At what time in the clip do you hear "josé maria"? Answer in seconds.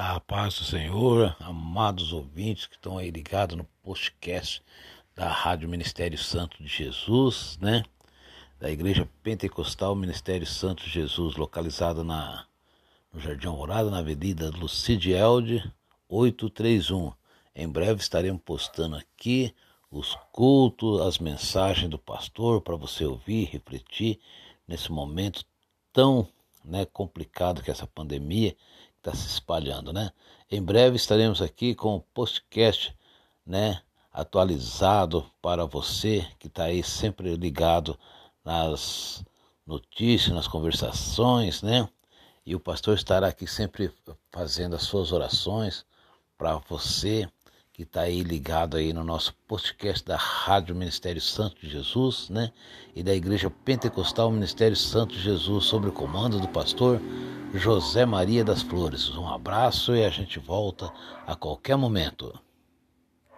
57.54-58.44